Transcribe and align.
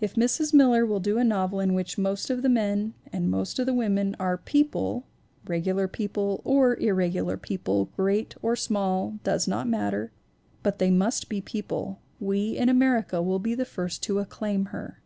If 0.00 0.14
Mrs. 0.14 0.54
Miller 0.54 0.86
will 0.86 1.00
do 1.00 1.18
a 1.18 1.24
novel 1.24 1.58
in 1.58 1.74
which 1.74 1.98
most 1.98 2.30
of 2.30 2.42
the 2.42 2.48
men 2.48 2.94
and 3.12 3.28
most 3.28 3.58
of 3.58 3.66
the 3.66 3.74
women 3.74 4.14
are 4.20 4.38
"peo 4.38 4.62
ple" 4.62 5.06
regular 5.44 5.88
people 5.88 6.40
or 6.44 6.76
irregular 6.76 7.36
people, 7.36 7.86
great 7.96 8.36
or 8.42 8.50
ALICE 8.52 8.66
DUER 8.68 8.72
MILLER 8.72 8.82
325 9.20 9.42
small, 9.42 9.58
does 9.58 9.64
not 9.64 9.68
matter; 9.68 10.12
but 10.62 10.78
they 10.78 10.92
must 10.92 11.28
be 11.28 11.40
people 11.40 11.98
we 12.20 12.50
in 12.56 12.68
America 12.68 13.20
will 13.20 13.40
be 13.40 13.56
the 13.56 13.64
first 13.64 14.04
to 14.04 14.20
acclaim 14.20 14.66
her. 14.66 15.00